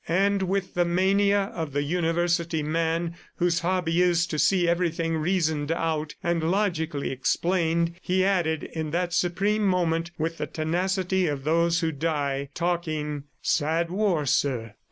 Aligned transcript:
And 0.25 0.41
with 0.41 0.73
the 0.73 0.83
mania 0.83 1.51
of 1.53 1.73
the 1.73 1.83
University 1.83 2.63
man, 2.63 3.13
whose 3.35 3.59
hobby 3.59 4.01
is 4.01 4.25
to 4.25 4.39
see 4.39 4.67
everything 4.67 5.17
reasoned 5.17 5.71
out 5.71 6.15
and 6.23 6.49
logically 6.49 7.11
explained, 7.11 7.93
he 8.01 8.25
added 8.25 8.63
in 8.63 8.89
that 8.89 9.13
supreme 9.13 9.63
moment, 9.63 10.09
with 10.17 10.39
the 10.39 10.47
tenacity 10.47 11.27
of 11.27 11.43
those 11.43 11.81
who 11.81 11.91
die 11.91 12.49
talking: 12.55 13.25
"Sad 13.43 13.91
war, 13.91 14.25
sir. 14.25 14.73